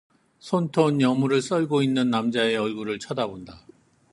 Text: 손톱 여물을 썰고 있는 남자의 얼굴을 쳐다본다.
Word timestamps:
손톱 0.39 0.99
여물을 0.99 1.43
썰고 1.43 1.83
있는 1.83 2.09
남자의 2.09 2.57
얼굴을 2.57 2.97
쳐다본다. 2.97 3.67